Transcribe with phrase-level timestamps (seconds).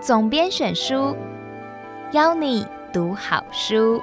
[0.00, 1.16] 总编选书，
[2.12, 4.00] 邀你读好书。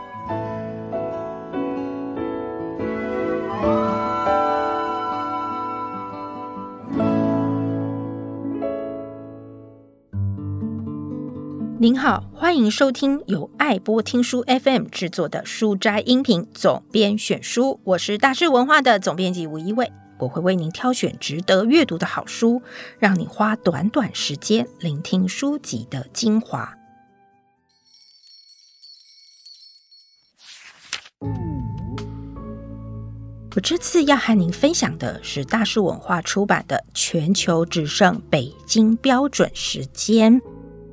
[11.82, 19.90] 您好，欢迎收听由爱播听书 FM 制作的书斋音频总编选书，我是大是文化的总编辑吴一伟，
[20.20, 22.62] 我会为您挑选值得阅读的好书，
[23.00, 26.76] 让你花短短时间聆听书籍的精华。
[33.56, 40.40] 我这次要和您分享的是大树文化出版的《全球只剩北京标准时间》。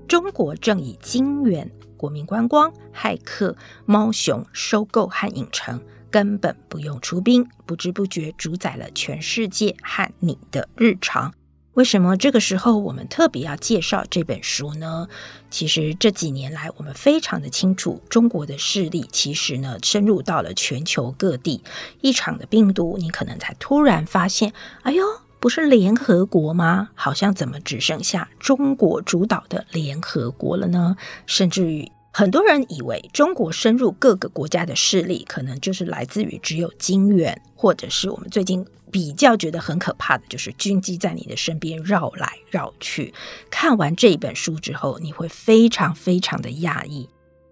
[0.09, 11.33] 中国正以金元、国民观光、骇客、猫熊、收购和影城，根本不用出兵，不知不觉主宰了全世界和你的日常。
[11.75, 15.09] 为什么这个时候我们特别要介绍这本书呢？
[15.51, 21.63] 其实这几年来，我们非常的清楚，中国的势力其实呢深入到了全球各地。
[22.01, 25.05] 一场的病毒，你可能才突然发现，哎呦。
[25.39, 26.89] 不是联合国吗？
[26.95, 30.97] 好像怎么只剩下中国主导的联合国了呢？
[31.27, 31.89] 甚至于
[32.19, 43.13] 很多人以为中国深入各个国家的势力，可能就是来自于只有金元，或者是我们最近比较觉得很可怕的就是军机在你的身边绕来绕去。
[43.51, 47.07] 看完这一本书之后，你会非常非常的讶异，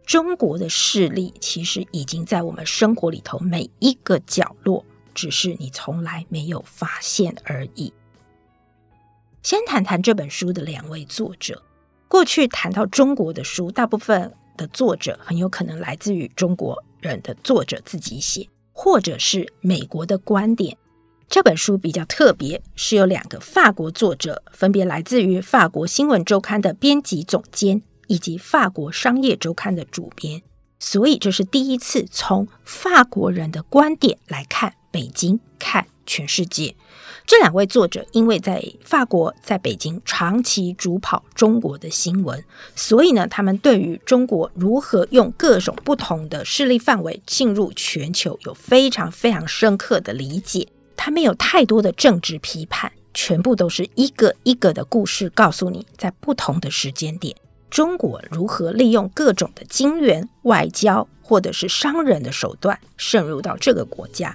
[0.06, 4.82] 中国的势力其实已经在我们生活里头每一个角落。
[5.12, 7.92] 只是你从来没有发现而已。
[9.42, 11.62] 先谈谈这本书的两位作者。
[12.08, 20.76] 过去谈到中国的书，大部分的作者很有可能来自于中国人的作者自己写，或者是美国的观点。
[21.28, 30.42] 这本书比较特别，是有两个法国作者，分别来自于法国新闻周刊的编辑总监以及法国商业周刊的主编。
[30.78, 34.74] 所以这是第一次从法国人的观点来看。
[34.94, 36.74] 北京看全世界，
[37.26, 42.44] 这两位作者因为在法国、在北京长期主跑中国的新闻，
[42.76, 50.68] 所以呢，他们对于中国如何用各种不同的势力范围进入全球，有非常非常深刻的理解。
[50.96, 57.34] 他们有太多的政治批判，全部都是一个一个的故事，告诉你在不同的时间点，
[57.68, 64.34] 中国如何利用各种的金援、外交或者是商人的手段渗入到这个国家。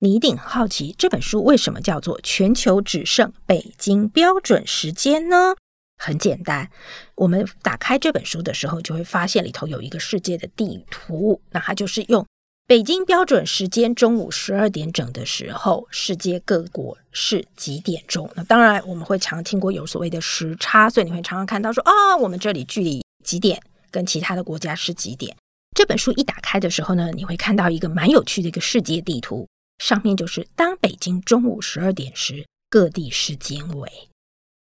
[0.00, 5.56] 你一定很好奇这本书为什么叫做“全球只剩北京标准时间”呢？
[6.00, 6.70] 很简单，
[7.16, 11.40] 我们打开这本书的时候，就会发现里头有一个世界的地图。
[11.50, 12.24] 那它就是用
[12.68, 18.30] 北京标准时间中午十二点整的时候，世界各国是几点钟？
[18.36, 23.60] 那当然，我们会常听过有所谓的时差，所以你会常常看到说啊，我们这里距离几点，
[23.90, 25.36] 跟其他的国家是几点。
[25.74, 29.48] 这本书一打开的时候呢，你会看到一个蛮有趣的一个世界地图。
[29.78, 33.90] 上面就是当北京中午十二点时，各地时间为。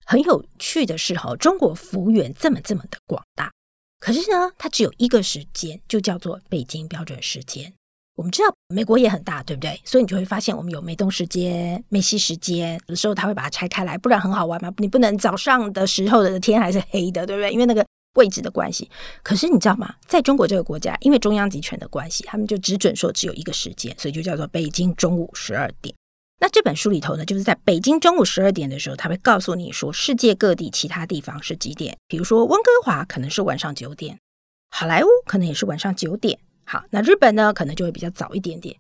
[0.04, 3.50] 很有趣的是，哈，中国幅员这么这么的广大，
[3.98, 7.72] 可是呢，它只有一个时间，就叫做北京标准时间。
[8.16, 9.80] 我们知道美国也很大，对不对？
[9.84, 14.70] 所以你就会发现，我们有美东时间、美西时间，有时候它会把它拆开来，不然很好玩嘛。
[14.78, 17.50] 你不能早上的时候的天还是黑的，对不对？
[17.52, 17.86] 因为那个。
[18.14, 18.90] 位置的关系，
[19.22, 19.94] 可是你知道吗？
[20.06, 25.94] 在中国这个国家，因为中央集权的关系，他们就只准说只有一个时间，所以就叫做北京中午十二点。
[26.40, 31.96] 那这本书里头呢，就是在北京中午十二点的时候，他会告诉你说世界各地其他地方是几点。
[32.08, 34.18] 比如说温哥华可能是晚上九点，
[34.70, 36.38] 好莱坞可能也是晚上九点。
[36.64, 38.76] 好，那日本呢，可能就会比较早一点点。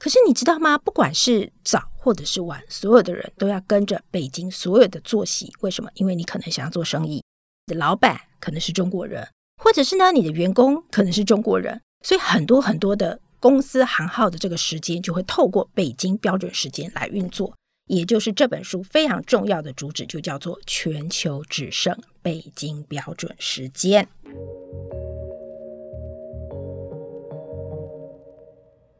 [0.00, 0.76] 可是你知道吗？
[0.78, 5.52] 不管是早或者是晚，所有的人都要跟着北京所有的作息。
[5.60, 5.90] 为什么？
[5.94, 7.22] 因为你可能想要做生意。
[7.66, 9.28] 的老板可能是中国人，
[9.62, 17.54] 或者是呢，你的员工可能是中国人，所以很多很多的公司行号的这个时间就会透过北京标准时间来运作，
[17.86, 24.08] 也就是这本书非常重要的主旨，就叫做全球只剩北京标准时间。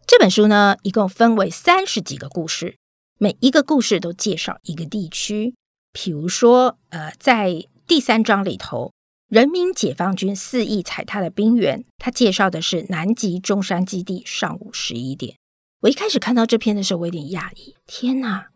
[0.07, 2.77] 这本书呢，一共分为三十几个故事，
[3.19, 5.55] 每一个故事都介绍一个地区，
[5.93, 8.93] 譬如说，呃，在第三章里头，
[9.29, 14.23] 人民解放军肆意踩踏的兵源，他介绍的是南极中山基地。
[14.25, 15.37] 上午十一点，
[15.81, 17.77] 我一开始看到这篇的时候，我有点讶异。
[17.87, 18.49] 天哪，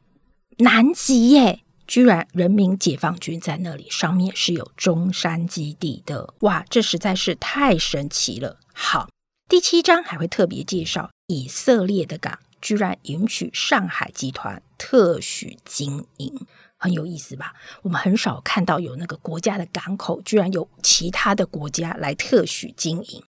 [0.58, 6.32] 南极耶，居然人民解放军在那里，上面是有中山基地的。
[6.40, 8.58] 哇，这实在是太神奇了。
[8.72, 9.08] 好，
[9.48, 16.46] 第七章还会特别介绍以色列的港居然允许上海集团特许经营，
[16.78, 17.54] 很有意思吧？
[17.82, 23.22] 我们很少看到有那个国家的港口居然有其他的国家来特许经营。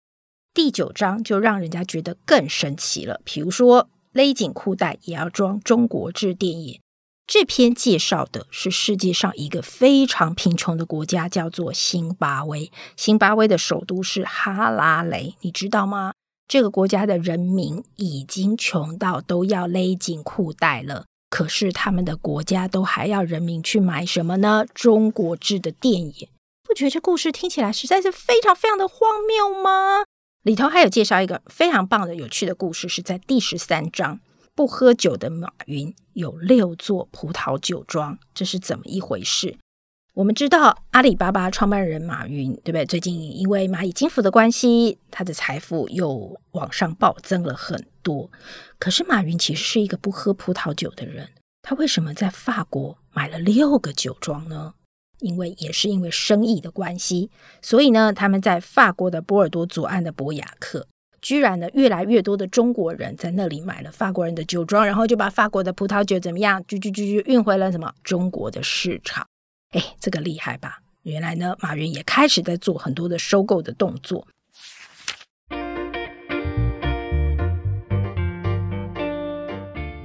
[0.54, 6.80] 第九章就让人家觉得更神奇了，比如说勒紧裤带也要装中国制电影。
[7.28, 12.72] 这篇介绍的是世界上一个非常贫穷的国家，叫做辛巴威。
[12.96, 16.14] 辛巴威的首都是哈拉雷，你知道吗？
[16.48, 24.66] 这个国家的人民已经穷到都要勒紧裤带了，可是他们的国家都还要人民去买什么呢？
[24.74, 26.30] 中国制的电影。
[26.64, 30.04] 不觉得这故事听起来实在是非常非常的荒谬吗？
[30.44, 34.20] 里头还有介绍一个非常棒的、有趣的故事，是在第十三章。
[34.56, 39.58] 不喝酒的马云有六座葡萄酒庄，这是怎么一回事？
[40.16, 42.86] 我们知道阿里巴巴创办人马云，对不对？
[42.86, 48.32] 最近因为蚂蚁金服的关系，他的财富又往上暴增了很多。
[48.80, 51.28] 可是马云其实是一个不喝葡萄酒的人，
[51.62, 54.74] 他为什么在法国买了六个酒庄呢？
[55.20, 57.30] 因为也是因为生意的关系，
[57.62, 60.88] 所以呢，他们在法国的波尔多左岸的博雅克。
[61.22, 69.28] 居然呢，越来越多的中国人在那里买了法国人的酒庄，然后就把法国的葡萄酒怎么样，就就就就运回了什么中国的市场。
[69.76, 70.80] 哎，这个厉害吧？
[71.04, 74.26] 原来呢，马云也开始在做很多的收购的动作。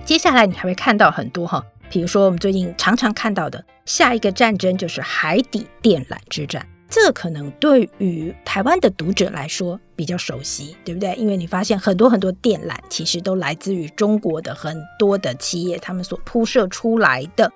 [0.04, 6.66] 接下来你还会看到很多哈，比如说我们最近常常看到的下一个战争就是海底电缆之战。
[6.88, 11.14] 这可能对于台湾的读者来说比较熟悉，对不对？
[11.14, 17.52] 因为你发现很多很多电缆其实都来自于中国的很多的企业，他们所铺设出来的。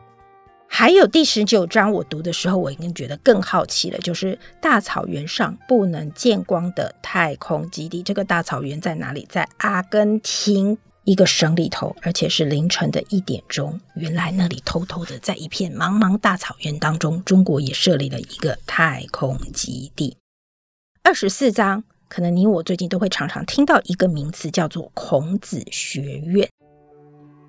[0.76, 8.02] 还有第十九章，我读的时候我已经觉得更好奇了，就是大草原上不能见光的太空基地。
[8.02, 9.24] 这个大草原在哪里？
[9.30, 10.76] 在阿根廷。
[11.04, 13.78] 一个省里头，而且是凌晨的一点钟。
[13.94, 20.16] 原来那里偷偷的，在一片茫茫大草原当中，中国也设立了一个太空基地。
[21.04, 26.48] 二十四章，可能你我最近都会常常听到一个名词，叫做孔子学院。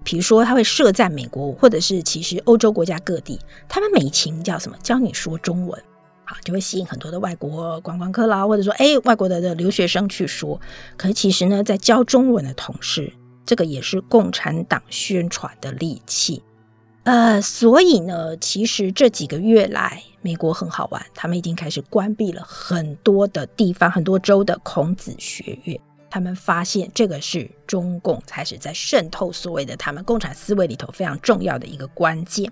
[0.06, 3.38] 比如说，它会设在美国，或者是其实欧洲国家各地。
[3.68, 4.78] 他们美其名叫什么？
[4.84, 5.78] 教你说中文，
[6.24, 10.62] 好，就会吸引很多的外国观光客啦，或者说，哎，外国的的留学生去说。
[10.96, 13.12] 可是其实呢，在教中文的同时，
[13.46, 16.42] 这个也是共产党宣传的利器，
[17.04, 25.80] 呃，所以呢，其实这几个月来，美国很好玩，他们已经开始关闭了很多的地方、很多州的孔子学院。
[26.15, 32.50] 他们发现这个是中共开始在渗透所谓的他们共产思维里头非常重要的一个关键。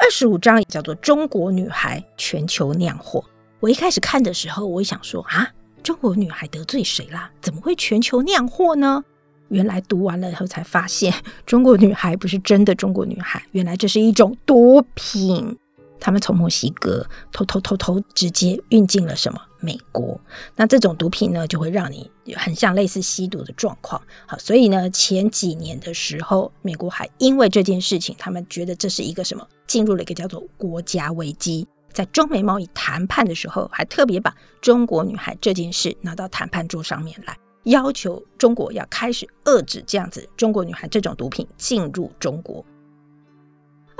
[0.00, 3.24] 二十五章也叫做“中国女孩全球酿祸”。
[3.60, 5.48] 我一开始看的时候，我想说啊，
[5.84, 7.30] 中国女孩得罪谁啦？
[7.40, 9.04] 怎么会全球酿祸呢？
[9.50, 11.14] 原来读完了以后才发现，
[11.46, 15.56] 中国女孩不是真的中国女孩，原来这是一种毒品。
[16.02, 20.20] 他们从墨西哥偷偷偷偷直接运进了什么美国？
[20.56, 24.02] 那这种毒品呢，就会让你很像类似吸毒的状况。
[24.26, 31.64] 好，所以呢，前几年的时候，美国还因为这件事情，他们觉得这是一个什么，进入了一个叫做国家危机。
[31.92, 37.38] 在中美贸易谈判的时候，还特别把中国女孩这件事拿到谈判桌上面来。
[37.64, 42.64] 要求中国要开始遏制这样子中国女孩这种毒品进入中国。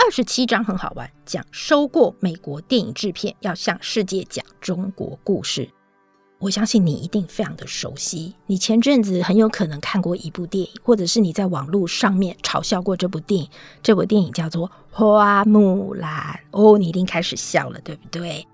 [0.04, 5.70] 二十七章很好玩，讲收过美国电影制片要向世界讲中国故事。
[6.40, 13.48] 我相信你一定非常的熟悉，你前阵子很有可能看过一部电影，或者是你在网络上面嘲笑过这部电影。
[13.80, 16.10] 这部电影叫做《花木兰》
[16.50, 18.44] 哦，你一定开始笑了，对不对？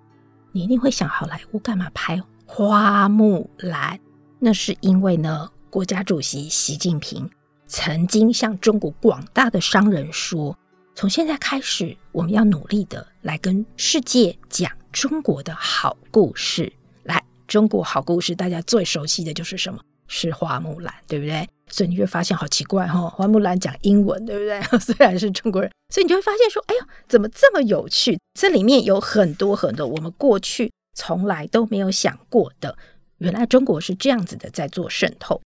[0.53, 3.97] 你一定会想，好莱坞干嘛拍《花木兰》？
[4.39, 7.31] 那是因为呢，国家主席习近平
[7.67, 10.55] 曾经向中国广大的商人说
[10.99, 16.73] ：“从现在开始，我们要努力的来跟世界讲中国的好故事。
[17.05, 19.79] 来，中国好故事，大家最熟悉的就是什么？
[20.09, 21.49] 是花木兰，对不对？
[21.69, 24.61] 所以你会发现好奇怪哈、哦，花木兰讲英文，对不对？
[24.81, 28.19] 虽然是中国人，所以你就会发现说：哎呦，怎么这么有趣？
[28.35, 32.77] 这里面有很多很多我们过去从来都没有想过的。”
[33.19, 35.41] 原来中国是这样子的，在做渗透。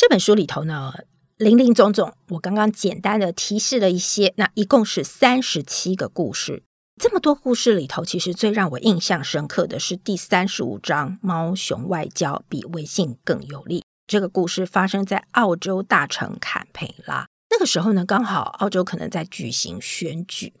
[0.00, 0.94] 这本书里头呢，
[1.36, 6.62] 林林总总，我刚刚简单的提示了一些，那一共是三十七个故事。
[6.98, 13.84] 这么多故事里头，其实最让我印象深刻的是第三十五章“猫熊外交比微信更有利”。
[14.08, 17.26] 这个故事发生在澳洲大城坎培拉。
[17.50, 20.54] 那个时候呢，刚好澳洲可能在举行选举。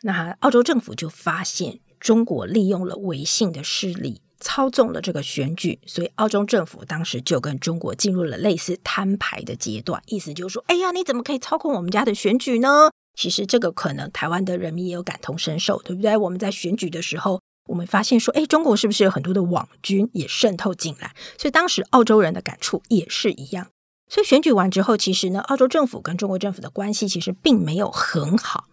[0.00, 12.90] 那澳洲政府就发现中国利用了微信的势力操纵了这个选举，所以澳洲政府当时就跟中国进入了类似摊牌的阶段，意思就是说：哎呀，你怎么可以操控我们家的选举呢？
[13.14, 16.16] 其实这个可能台湾的人民也有感同身受，对不对？
[16.16, 21.14] 我们在选举的时候，我们发现说：哎，中国是不是有很多的网军也渗透进来？
[21.38, 23.68] 所以当时澳洲人的感触也是一样。
[24.10, 28.68] 所以选举完之后，其实呢，澳洲政府跟中国政府的关系其实并没有很好。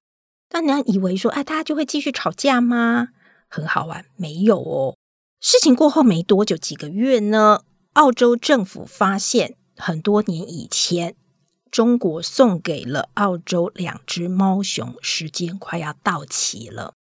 [0.49, 3.09] 但你以为说，哎，大家就会继续吵架吗？
[3.47, 4.95] 很好玩，没有哦。
[5.41, 7.61] 事情过后没多久，几个月呢，
[7.93, 11.15] 澳洲政府发现很多年以前，
[11.71, 16.93] 中国送给了澳洲两只猫熊，时间快要到期了。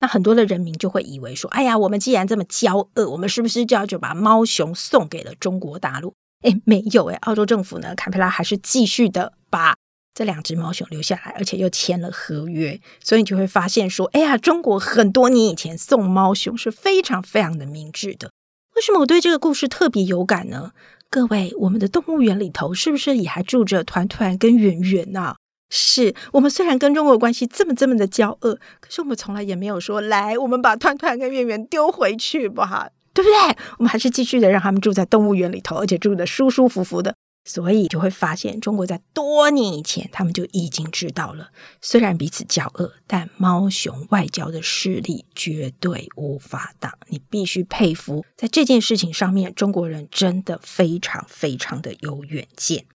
[0.00, 6.14] 那很多的人民就会以为说，哎呀，我们既然这么骄傲，我们是不是就要就把猫熊送给了中国大陆？
[6.42, 9.76] 哎，没有哎，澳洲政府呢，坎培拉还是继续的把。
[10.14, 18.30] 这两只猫熊留下来，而且又签了合约，所以你就会发现说，哎呀，中国很多年以前送猫熊是非常非常的明智的。
[18.76, 20.70] 为什么我对这个故事特别有感呢？
[21.10, 25.34] 各位，我们的动物园里头是不是也还住着团团跟圆圆呐？
[25.70, 33.56] 是我们虽然跟中国关系这么这么的交恶，可是我们从来也没有说，来，我们把团团跟圆圆丢回去吧，对不对？
[33.78, 37.14] 我们还是继续的让他们住在动物园里头，而且住的舒舒服服的。
[37.46, 41.50] 所以就会发现，中国在多年以前，他们就已经知道了。
[41.82, 46.96] 虽然彼此交恶，但猫熊外交的势力绝对无法挡。
[47.08, 52.86] 你必须佩服，在这件事情上面，中国人真的非常非常的有远见。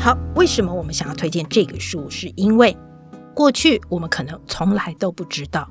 [0.00, 2.10] 好，为什么我们想要推荐这个书？
[2.10, 2.76] 是因为。
[3.34, 5.68] 过去我们可能从来都不知道，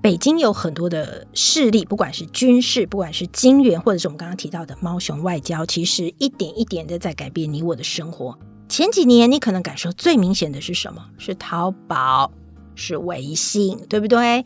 [0.00, 8.38] 北京有很多的势力，不管是军事，不管是金元，或者是我们刚刚提到的猫熊外交，其实一点一点的在改变你我的生活。
[8.68, 11.02] 前几年你可能感受最明显的是什么？
[11.16, 12.30] 是淘宝，
[12.74, 14.44] 是微信，对不对？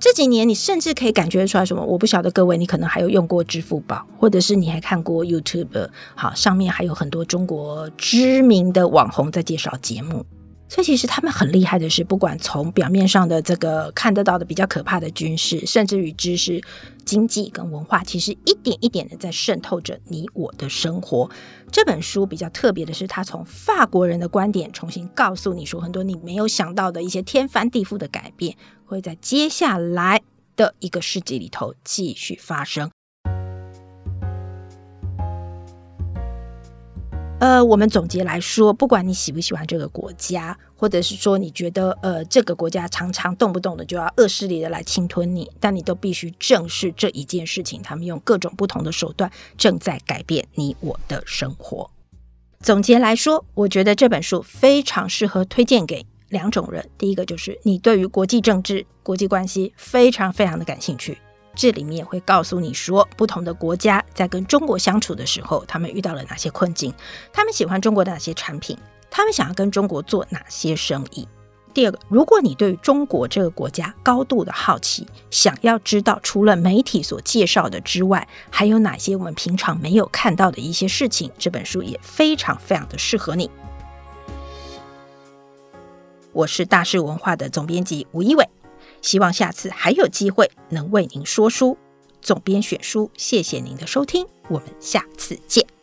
[0.00, 1.82] 这几年你甚至可以感觉出来什么？
[1.82, 10.24] 我不晓得各位，你可能还有用过支付宝，或者是你还看过 YouTube，好，上面还有很多中国知名的网红在介绍节目。
[10.74, 16.60] 所以其实他们很厉害的是，不管从表面上的这个看得到的比较可怕的军事，甚至于知识、
[17.04, 21.30] 经济跟文化，其实一点一点的在渗透着你我的生活。
[21.70, 30.22] 这本书比较特别的是，它从法国人的观点重新告诉你说，很多你没有想到的一些天翻地覆的改变，会在接下来
[30.56, 32.90] 的一个世纪里头继续发生。
[37.40, 51.90] 呃，我们总结来说，不管你喜不喜欢这个国家，或者是说你觉得呃这个国家常常动不动的就要恶势力的来侵吞你，但你都必须正视这一件事情，他们用各种不同的手段正在改变你我的生活。
[52.60, 61.18] 总结来说，我觉得这本书非常适合推荐给两种人，第一个就是你对于国际政治、国际关系非常非常的感兴趣。
[61.54, 66.92] 这里面会告诉你说，不同的国家在跟中国相处的时候，他们遇到了哪些困境，
[67.32, 68.76] 他们喜欢中国的哪些产品，
[69.10, 71.28] 他们想要跟中国做哪些生意。
[71.72, 83.50] 第二个，如果你对中国这个国家高度的好奇，想要知道除了媒体所介绍的之外，还有哪些我们平常没有看到的一些事情，这本书也非常非常的适合你。
[86.32, 88.48] 我是大是文化的总编辑吴一伟。
[89.04, 91.76] 希望下次还有机会能为您说书，
[92.22, 95.73] 总编选书，谢谢您的收听，我们下次见。